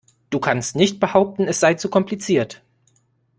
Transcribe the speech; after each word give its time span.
Du 0.31 0.39
kannst 0.39 0.75
nicht 0.75 0.99
behaupten, 0.99 1.43
es 1.47 1.59
sei 1.59 1.75
zu 1.75 1.87
kompliziert. 1.87 2.63